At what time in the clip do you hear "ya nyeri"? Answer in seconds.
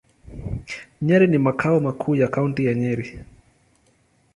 2.65-3.19